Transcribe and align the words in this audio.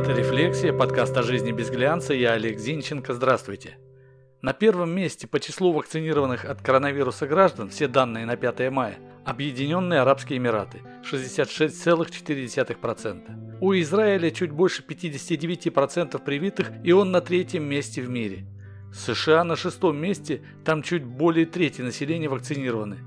Это 0.00 0.12
«Рефлексия», 0.12 0.72
подкаст 0.72 1.14
о 1.18 1.22
жизни 1.22 1.52
без 1.52 1.68
глянца. 1.68 2.14
Я 2.14 2.32
Олег 2.32 2.58
Зинченко. 2.58 3.12
Здравствуйте. 3.12 3.76
На 4.40 4.54
первом 4.54 4.92
месте 4.92 5.26
по 5.26 5.38
числу 5.38 5.74
вакцинированных 5.74 6.46
от 6.46 6.62
коронавируса 6.62 7.26
граждан, 7.26 7.68
все 7.68 7.86
данные 7.86 8.24
на 8.24 8.36
5 8.36 8.70
мая, 8.70 8.96
Объединенные 9.26 10.00
Арабские 10.00 10.38
Эмираты– 10.38 10.80
66,4%. 11.04 13.58
У 13.60 13.74
Израиля 13.74 14.30
чуть 14.30 14.52
больше 14.52 14.82
59% 14.82 16.24
привитых, 16.24 16.70
и 16.82 16.92
он 16.92 17.10
на 17.10 17.20
третьем 17.20 17.64
месте 17.64 18.00
в 18.00 18.08
мире. 18.08 18.46
США 18.94 19.44
на 19.44 19.54
шестом 19.54 19.98
месте, 19.98 20.40
там 20.64 20.82
чуть 20.82 21.04
более 21.04 21.44
трети 21.44 21.82
населения 21.82 22.30
вакцинированы. 22.30 23.00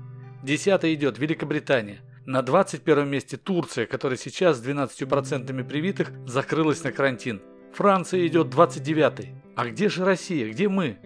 Десятое 0.44 0.94
идет 0.94 1.18
Великобритания. 1.18 2.02
На 2.26 2.40
21 2.40 3.06
месте 3.06 3.36
Турция, 3.36 3.84
которая 3.84 4.16
сейчас 4.16 4.56
с 4.56 4.66
12% 4.66 5.64
привитых 5.64 6.10
закрылась 6.26 6.82
на 6.82 6.90
карантин. 6.90 7.42
Франция 7.74 8.26
идет 8.26 8.48
29 8.48 9.28
А 9.56 9.66
где 9.66 9.90
же 9.90 10.06
Россия? 10.06 10.50
Где 10.50 10.70
мы? 10.70 10.96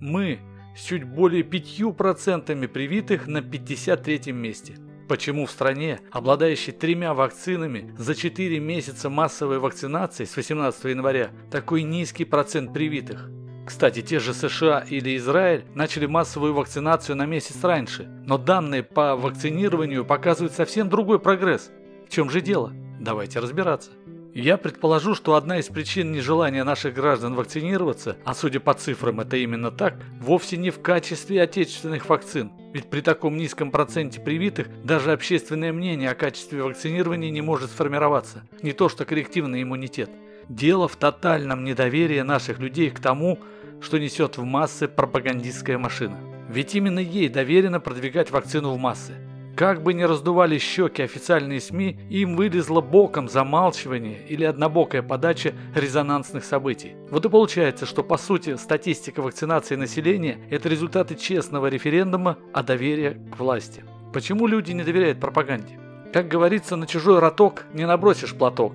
Мы 0.00 0.38
с 0.76 0.84
чуть 0.84 1.02
более 1.02 1.42
5% 1.42 2.68
привитых 2.68 3.26
на 3.26 3.42
53 3.42 4.30
месте. 4.32 4.76
Почему 5.08 5.46
в 5.46 5.50
стране, 5.50 5.98
обладающей 6.12 6.72
тремя 6.72 7.12
вакцинами, 7.12 7.92
за 7.98 8.14
4 8.14 8.60
месяца 8.60 9.10
массовой 9.10 9.58
вакцинации 9.58 10.26
с 10.26 10.36
18 10.36 10.84
января 10.84 11.30
такой 11.50 11.82
низкий 11.82 12.24
процент 12.24 12.72
привитых? 12.72 13.28
Кстати, 13.68 14.00
те 14.00 14.18
же 14.18 14.32
США 14.32 14.82
или 14.88 15.14
Израиль 15.18 15.62
начали 15.74 16.06
массовую 16.06 16.54
вакцинацию 16.54 17.16
на 17.16 17.26
месяц 17.26 17.62
раньше, 17.62 18.08
но 18.24 18.38
данные 18.38 18.82
по 18.82 19.14
вакцинированию 19.14 20.06
показывают 20.06 20.54
совсем 20.54 20.88
другой 20.88 21.18
прогресс. 21.20 21.70
В 22.08 22.10
чем 22.10 22.30
же 22.30 22.40
дело? 22.40 22.72
Давайте 22.98 23.40
разбираться. 23.40 23.90
Я 24.32 24.56
предположу, 24.56 25.14
что 25.14 25.34
одна 25.34 25.58
из 25.58 25.66
причин 25.66 26.12
нежелания 26.12 26.64
наших 26.64 26.94
граждан 26.94 27.34
вакцинироваться, 27.34 28.16
а 28.24 28.34
судя 28.34 28.58
по 28.58 28.72
цифрам 28.72 29.20
это 29.20 29.36
именно 29.36 29.70
так, 29.70 29.96
вовсе 30.18 30.56
не 30.56 30.70
в 30.70 30.80
качестве 30.80 31.42
отечественных 31.42 32.08
вакцин. 32.08 32.50
Ведь 32.72 32.88
при 32.88 33.02
таком 33.02 33.36
низком 33.36 33.70
проценте 33.70 34.18
привитых 34.18 34.68
даже 34.82 35.12
общественное 35.12 35.74
мнение 35.74 36.10
о 36.10 36.14
качестве 36.14 36.62
вакцинирования 36.62 37.30
не 37.30 37.42
может 37.42 37.70
сформироваться. 37.70 38.44
Не 38.62 38.72
то 38.72 38.88
что 38.88 39.04
коллективный 39.04 39.62
иммунитет. 39.62 40.08
Дело 40.48 40.88
в 40.88 40.96
тотальном 40.96 41.62
недоверии 41.62 42.20
наших 42.20 42.58
людей 42.58 42.90
к 42.90 43.00
тому, 43.00 43.38
что 43.80 43.98
несет 43.98 44.38
в 44.38 44.44
массы 44.44 44.88
пропагандистская 44.88 45.78
машина. 45.78 46.18
Ведь 46.48 46.74
именно 46.74 46.98
ей 46.98 47.28
доверено 47.28 47.80
продвигать 47.80 48.30
вакцину 48.30 48.72
в 48.72 48.78
массы. 48.78 49.14
Как 49.58 49.82
бы 49.82 49.92
ни 49.92 50.02
раздували 50.04 50.56
щеки 50.56 51.02
официальные 51.02 51.60
СМИ, 51.60 51.98
им 52.10 52.36
вылезло 52.36 52.80
боком 52.80 53.28
замалчивание 53.28 54.20
или 54.28 54.44
однобокая 54.44 55.02
подача 55.02 55.52
резонансных 55.74 56.44
событий. 56.44 56.92
Вот 57.10 57.24
и 57.24 57.28
получается, 57.28 57.84
что 57.84 58.04
по 58.04 58.18
сути 58.18 58.54
статистика 58.54 59.20
вакцинации 59.20 59.74
населения– 59.74 60.38
это 60.50 60.68
результаты 60.68 61.16
честного 61.16 61.66
референдума 61.66 62.38
о 62.52 62.62
доверии 62.62 63.20
к 63.34 63.40
власти. 63.40 63.82
Почему 64.12 64.46
люди 64.46 64.70
не 64.70 64.84
доверяют 64.84 65.18
пропаганде? 65.18 65.76
Как 66.12 66.28
говорится, 66.28 66.76
на 66.76 66.86
чужой 66.86 67.18
роток 67.18 67.64
не 67.74 67.84
набросишь 67.84 68.34
платок. 68.34 68.74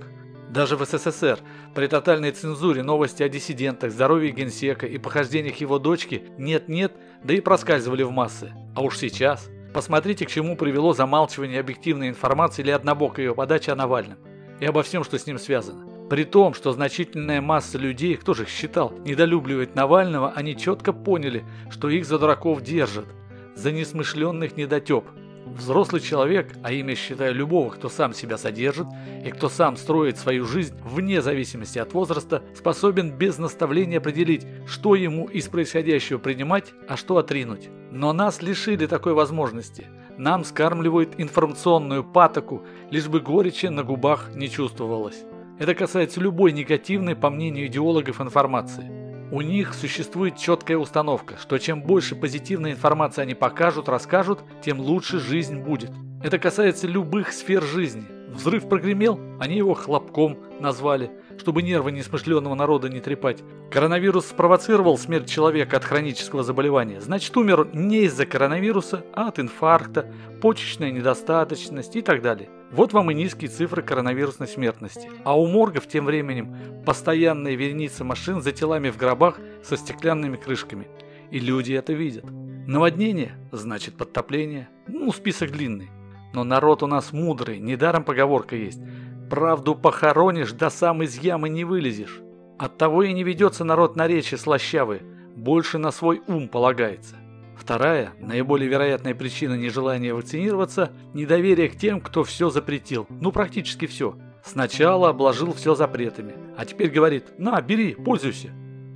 Даже 0.53 0.77
в 0.77 0.85
СССР 0.85 1.39
при 1.73 1.87
тотальной 1.87 2.29
цензуре 2.29 2.83
новости 2.83 3.23
о 3.23 3.29
диссидентах, 3.29 3.91
здоровье 3.91 4.29
генсека 4.29 4.85
и 4.85 4.99
похождениях 4.99 5.55
его 5.55 5.79
дочки 5.79 6.25
нет-нет, 6.37 6.93
да 7.23 7.33
и 7.33 7.39
проскальзывали 7.39 8.03
в 8.03 8.11
массы. 8.11 8.53
А 8.75 8.83
уж 8.83 8.99
сейчас. 8.99 9.49
Посмотрите, 9.73 10.27
к 10.27 10.29
чему 10.29 10.55
привело 10.55 10.93
замалчивание 10.93 11.59
объективной 11.59 12.09
информации 12.09 12.61
или 12.61 12.69
однобокая 12.69 13.25
ее 13.25 13.33
подача 13.33 13.71
о 13.71 13.75
Навальном. 13.75 14.19
И 14.59 14.65
обо 14.65 14.83
всем, 14.83 15.03
что 15.03 15.17
с 15.17 15.25
ним 15.25 15.39
связано. 15.39 16.07
При 16.07 16.23
том, 16.23 16.53
что 16.53 16.71
значительная 16.71 17.41
масса 17.41 17.79
людей, 17.79 18.15
кто 18.15 18.35
же 18.35 18.43
их 18.43 18.49
считал, 18.49 18.93
недолюбливает 19.05 19.73
Навального, 19.73 20.33
они 20.35 20.55
четко 20.55 20.93
поняли, 20.93 21.43
что 21.71 21.89
их 21.89 22.05
за 22.05 22.19
дураков 22.19 22.61
держат. 22.61 23.07
За 23.55 23.71
несмышленных 23.71 24.55
недотеп– 24.55 25.05
Взрослый 25.55 26.01
человек, 26.01 26.53
а 26.63 26.71
ими 26.71 26.95
считаю 26.95 27.35
любого, 27.35 27.69
кто 27.69 27.87
сам 27.87 28.13
себя 28.13 28.37
содержит 28.37 28.87
и 29.23 29.29
кто 29.29 29.49
сам 29.49 29.77
строит 29.77 30.17
свою 30.17 30.45
жизнь 30.45 30.75
вне 30.83 31.21
зависимости 31.21 31.77
от 31.77 31.93
возраста, 31.93 32.41
способен 32.55 33.11
без 33.11 33.37
наставления 33.37 33.99
определить, 33.99 34.47
что 34.65 34.95
ему 34.95 35.27
из 35.27 35.47
происходящего 35.47 36.17
принимать, 36.17 36.73
а 36.87 36.97
что 36.97 37.17
отринуть. 37.17 37.69
Но 37.91 38.13
нас 38.13 38.41
лишили 38.41 38.87
такой 38.87 39.13
возможности. 39.13 39.85
Нам 40.17 40.43
скармливают 40.43 41.15
информационную 41.19 42.03
патоку, 42.03 42.63
лишь 42.89 43.07
бы 43.07 43.19
горечи 43.19 43.67
на 43.67 43.83
губах 43.83 44.33
не 44.33 44.49
чувствовалось. 44.49 45.23
Это 45.59 45.75
касается 45.75 46.19
любой 46.19 46.51
негативной, 46.51 47.15
по 47.15 47.29
мнению 47.29 47.67
идеологов, 47.67 48.19
информации. 48.19 49.02
У 49.33 49.41
них 49.41 49.73
существует 49.73 50.37
четкая 50.37 50.77
установка, 50.77 51.37
что 51.41 51.57
чем 51.57 51.81
больше 51.81 52.15
позитивной 52.15 52.73
информации 52.73 53.23
они 53.23 53.33
покажут, 53.33 53.89
расскажут, 53.89 54.41
тем 54.63 54.79
лучше 54.79 55.17
жизнь 55.17 55.57
будет. 55.57 55.89
Это 56.21 56.37
касается 56.37 56.85
любых 56.85 57.33
сфер 57.33 57.63
жизни. 57.63 58.05
Взрыв 58.29 58.69
прогремел, 58.69 59.19
они 59.39 59.57
его 59.57 59.73
хлопком 59.73 60.37
назвали, 60.59 61.09
чтобы 61.39 61.63
нервы 61.63 61.91
несмышленного 61.91 62.53
народа 62.53 62.89
не 62.89 62.99
трепать. 62.99 63.39
Коронавирус 63.71 64.27
спровоцировал 64.27 64.99
смерть 64.99 65.31
человека 65.31 65.77
от 65.77 65.83
хронического 65.83 66.43
заболевания. 66.43 67.01
Значит, 67.01 67.35
умер 67.35 67.69
не 67.73 68.03
из-за 68.03 68.27
коронавируса, 68.27 69.03
а 69.15 69.29
от 69.29 69.39
инфаркта, 69.39 70.13
почечной 70.43 70.91
недостаточности 70.91 71.97
и 71.97 72.01
так 72.03 72.21
далее. 72.21 72.49
Вот 72.73 72.91
вам 72.91 73.11
и 73.11 73.13
низкие 73.13 73.51
цифры 73.51 73.83
коронавирусной 73.83 74.47
смертности. 74.47 75.07
А 75.23 75.39
у 75.39 75.45
моргов 75.45 75.87
тем 75.87 76.05
временем 76.05 76.55
постоянные 76.85 77.55
вереницы 77.55 78.03
машин 78.03 78.41
за 78.41 78.51
телами 78.51 78.89
в 78.89 78.97
гробах 78.97 79.39
со 79.63 79.77
стеклянными 79.77 80.37
крышками. 80.37 80.87
И 81.29 81.39
люди 81.39 81.73
это 81.73 81.93
видят. 81.93 82.25
Наводнение– 82.65 83.35
значит 83.51 83.95
подтопление. 83.95 84.69
Ну, 84.87 85.11
список 85.11 85.51
длинный. 85.51 85.91
Но 86.33 86.43
народ 86.43 86.81
у 86.81 86.87
нас 86.87 87.13
мудрый, 87.13 87.59
недаром 87.59 88.03
поговорка 88.03 88.55
есть. 88.55 88.81
Правду 89.29 89.75
похоронишь, 89.75 90.53
да 90.53 90.71
сам 90.71 91.03
из 91.03 91.19
ямы 91.19 91.49
не 91.49 91.65
вылезешь. 91.65 92.21
Оттого 92.57 93.03
и 93.03 93.13
не 93.13 93.23
ведется 93.23 93.63
народ 93.63 93.95
на 93.95 94.07
речи 94.07 94.33
слащавые, 94.33 95.01
больше 95.35 95.77
на 95.77 95.91
свой 95.91 96.21
ум 96.27 96.47
полагается. 96.47 97.17
Вторая, 97.57 98.13
наиболее 98.19 98.69
вероятная 98.69 99.15
причина 99.15 99.53
нежелания 99.53 100.13
вакцинироваться– 100.13 100.91
недоверие 101.13 101.69
к 101.69 101.77
тем, 101.77 102.01
кто 102.01 102.23
все 102.23 102.49
запретил. 102.49 103.07
Ну, 103.09 103.31
практически 103.31 103.85
все. 103.85 104.15
Сначала 104.43 105.09
обложил 105.09 105.53
все 105.53 105.75
запретами, 105.75 106.35
а 106.57 106.65
теперь 106.65 106.89
говорит 106.89 107.39
«на, 107.39 107.61
бери, 107.61 107.93
пользуйся». 107.93 108.49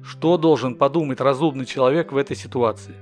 Что 0.04 0.38
должен 0.38 0.76
подумать 0.76 1.20
разумный 1.20 1.66
человек 1.66 2.12
в 2.12 2.18
этой 2.18 2.36
ситуации? 2.36 2.96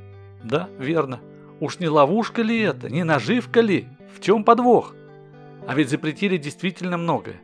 Да, 0.44 0.70
верно. 0.80 1.20
Уж 1.60 1.80
не 1.80 1.88
ловушка 1.88 2.42
ли 2.42 2.60
это, 2.60 2.90
не 2.90 3.04
наживка 3.04 3.62
ли? 3.62 3.88
В 4.16 4.22
чем 4.22 4.44
подвох? 4.44 4.96
А 5.68 5.76
ведь 5.76 5.90
запретили 5.90 6.38
действительно 6.38 6.98
многое. 6.98 7.42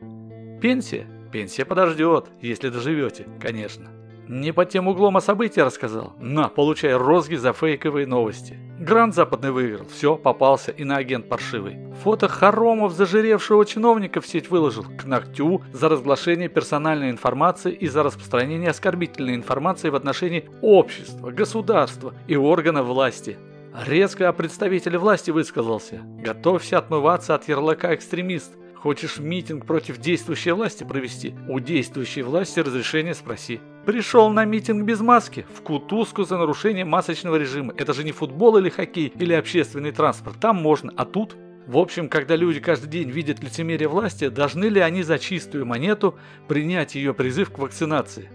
Пенсия? 0.61 1.07
Пенсия 1.31 1.65
подождет, 1.65 2.27
если 2.41 2.69
доживете, 2.69 3.27
конечно. 3.39 3.89
Не 4.27 4.53
под 4.53 4.69
тем 4.69 4.87
углом 4.87 5.17
о 5.17 5.21
событии 5.21 5.59
рассказал. 5.59 6.13
На, 6.19 6.47
получай 6.47 6.93
розги 6.93 7.35
за 7.35 7.53
фейковые 7.53 8.07
новости. 8.07 8.57
Грант 8.79 9.13
западный 9.13 9.51
выиграл. 9.51 9.85
Все, 9.87 10.15
попался 10.15 10.71
и 10.71 10.83
на 10.83 10.97
агент 10.97 11.27
паршивый. 11.29 11.77
Фото 12.03 12.27
хоромов 12.27 12.93
зажиревшего 12.93 13.65
чиновника 13.65 14.21
в 14.21 14.27
сеть 14.27 14.49
выложил. 14.49 14.83
К 14.83 15.05
ногтю 15.05 15.61
за 15.73 15.89
разглашение 15.89 16.49
персональной 16.49 17.09
информации 17.09 17.73
и 17.73 17.87
за 17.87 18.03
распространение 18.03 18.69
оскорбительной 18.69 19.35
информации 19.35 19.89
в 19.89 19.95
отношении 19.95 20.49
общества, 20.61 21.31
государства 21.31 22.13
и 22.27 22.35
органов 22.35 22.87
власти. 22.87 23.37
Резко 23.85 24.27
о 24.27 24.33
представителе 24.33 24.97
власти 24.97 25.31
высказался. 25.31 26.01
Готовься 26.03 26.77
отмываться 26.77 27.35
от 27.35 27.47
ярлыка 27.47 27.93
экстремист. 27.95 28.53
Хочешь 28.75 29.19
митинг 29.19 29.65
против 29.65 29.99
действующей 29.99 30.53
власти 30.53 30.83
провести? 30.83 31.35
У 31.47 31.59
действующей 31.59 32.23
власти 32.23 32.59
разрешение 32.59 33.13
спроси. 33.13 33.61
Пришел 33.85 34.29
на 34.29 34.45
митинг 34.45 34.83
без 34.83 34.99
маски, 34.99 35.43
в 35.55 35.61
кутузку 35.61 36.23
за 36.23 36.37
нарушение 36.37 36.85
масочного 36.85 37.37
режима. 37.37 37.73
Это 37.75 37.93
же 37.93 38.03
не 38.03 38.11
футбол 38.11 38.57
или 38.57 38.69
хоккей, 38.69 39.11
или 39.17 39.33
общественный 39.33 39.91
транспорт. 39.91 40.37
Там 40.39 40.57
можно, 40.57 40.93
а 40.95 41.05
тут... 41.05 41.35
В 41.67 41.77
общем, 41.77 42.09
когда 42.09 42.35
люди 42.35 42.59
каждый 42.59 42.89
день 42.89 43.09
видят 43.09 43.41
лицемерие 43.41 43.87
власти, 43.87 44.29
должны 44.29 44.65
ли 44.65 44.81
они 44.81 45.03
за 45.03 45.19
чистую 45.19 45.65
монету 45.65 46.15
принять 46.47 46.95
ее 46.95 47.13
призыв 47.13 47.51
к 47.51 47.59
вакцинации? 47.59 48.29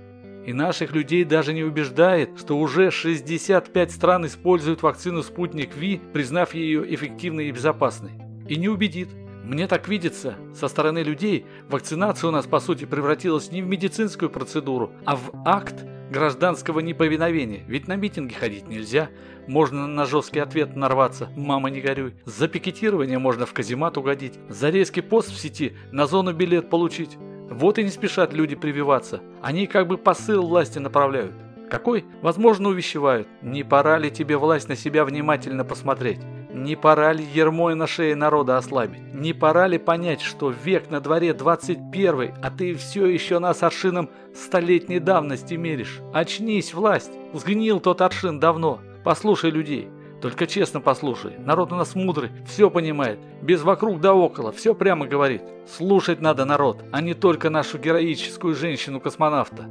И 0.47 0.53
наших 0.53 0.93
людей 0.93 1.25
даже 1.25 1.53
не 1.53 1.65
убеждает, 1.65 2.31
что 2.39 2.57
уже 2.57 2.91
65 2.91 3.91
стран 3.91 4.27
используют 4.27 4.83
вакцину 4.83 5.23
«Спутник 5.23 5.77
Ви», 5.77 6.01
признав 6.13 6.55
ее 6.55 6.95
эффективной 6.95 7.49
и 7.49 7.53
безопасной. 7.53 8.13
И 8.49 8.57
не 8.57 8.69
убедит, 8.69 9.09
мне 9.47 9.69
так 9.69 9.87
видится, 9.87 10.35
со 10.57 10.67
стороны 10.67 11.05
людей 11.05 11.47
вакцинация 11.69 12.27
у 12.27 12.31
нас 12.33 12.47
по 12.47 12.59
сути 12.59 12.85
превратилась 12.85 13.53
не 13.53 13.63
в 13.63 13.67
медицинскую 13.69 14.29
процедуру, 14.29 14.91
а 15.05 15.15
в 15.15 15.31
акт 15.45 15.85
гражданского 16.11 16.81
неповиновения. 16.81 17.63
Ведь 17.69 17.87
на 17.87 17.95
митинги 17.95 18.35
ходить 18.35 18.67
нельзя, 18.67 19.09
можно 19.47 19.87
на 19.87 20.05
жесткий 20.05 20.41
ответ 20.41 20.75
нарваться, 20.75 21.29
мама 21.37 21.71
не 21.71 21.81
горюй. 21.81 22.15
За 22.25 22.49
пикетирование 22.49 23.21
можно 23.21 23.47
в 23.47 23.53
каземат 23.53 23.97
угодить, 23.97 24.37
за 24.49 24.71
резкий 24.71 25.01
пост 25.01 25.31
в 25.31 25.39
сети 25.39 25.77
на 25.93 26.09
зону 26.09 26.33
билет 26.33 26.69
получить. 26.69 27.17
Вот 27.49 27.79
и 27.79 27.85
не 27.85 27.91
спешат 27.91 28.33
люди 28.33 28.57
прививаться. 28.57 29.21
Они 29.43 29.69
как 29.69 29.87
бы 29.87 29.97
посыл 29.97 30.45
власти 30.45 30.81
направляют. 30.81 31.35
Какой? 31.71 32.05
Возможно, 32.21 32.71
увещевают. 32.71 33.29
Не 33.43 33.63
пора 33.63 33.99
ли 33.99 34.11
тебе 34.11 34.37
власть 34.37 34.69
на 34.69 34.75
себя 34.75 35.05
внимательно 35.05 35.65
посмотреть? 35.65 36.19
Не 36.57 36.75
пора 36.75 37.13
ли 37.13 37.23
ермой 37.23 37.75
на 37.75 37.87
шее 37.87 38.17
народа 38.17 38.57
ослабить? 38.57 39.13
Не 39.13 39.35
пора 39.35 39.67
ли 39.67 39.77
понять, 39.77 40.23
что 40.23 40.49
век 40.49 40.89
на 40.89 41.01
дворе 41.03 41.35
21, 41.35 42.35
а 42.43 42.51
ты 42.51 42.75
все 42.77 43.05
еще 43.05 43.39
нас 43.41 43.63
аршином 43.63 44.09
столетней 44.35 44.99
давности 44.99 45.53
меришь? 45.53 46.01
Очнись, 46.15 46.73
власть! 46.73 47.13
Сгнил 47.35 47.79
тот 47.79 48.01
аршин 48.01 48.41
давно. 48.41 48.81
Послушай 49.05 49.51
людей. 49.51 49.91
Только 50.23 50.47
честно 50.47 50.81
послушай. 50.81 51.35
Народ 51.37 51.73
у 51.73 51.77
нас 51.77 51.95
мудрый, 51.95 52.31
все 52.47 52.71
понимает. 52.71 53.19
Без 53.43 53.61
вокруг 53.61 54.01
да 54.01 54.15
около, 54.15 54.51
все 54.51 54.75
прямо 54.75 55.07
говорит. 55.07 55.43
Слушать 55.69 56.23
надо 56.23 56.47
народ, 56.47 56.83
а 56.91 57.03
не 57.03 57.13
только 57.13 57.51
нашу 57.51 57.77
героическую 57.77 58.55
женщину-космонавта. 58.55 59.69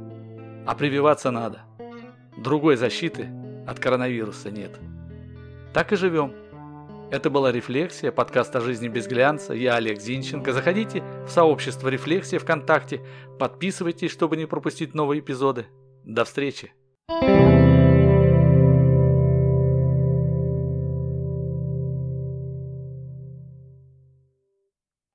А 0.64 0.74
прививаться 0.76 1.32
надо. 1.32 1.62
Другой 2.36 2.76
защиты 2.76 3.28
от 3.66 3.80
коронавируса 3.80 4.52
нет. 4.52 4.78
Так 5.76 5.92
и 5.92 5.96
живем. 5.96 6.32
Это 7.08 7.30
была 7.30 7.52
«Рефлексия», 7.52 8.10
подкаст 8.10 8.54
о 8.56 8.60
жизни 8.60 8.88
без 8.88 9.06
глянца. 9.06 9.52
Я 9.52 9.76
Олег 9.76 10.00
Зинченко. 10.00 10.52
Заходите 10.52 11.04
в 11.24 11.30
сообщество 11.30 11.88
«Рефлексия» 11.88 12.40
ВКонтакте. 12.40 13.00
Подписывайтесь, 13.38 14.10
чтобы 14.10 14.36
не 14.36 14.46
пропустить 14.46 14.92
новые 14.92 15.20
эпизоды. 15.20 15.66
До 16.04 16.24
встречи! 16.24 16.72
thank 17.08 17.60
you 17.60 17.65